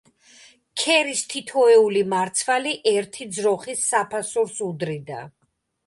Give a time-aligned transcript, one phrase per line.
[0.83, 5.25] ქერის თითოეული მარცვალი ერთი ძროხის საფასურს უდრიდა.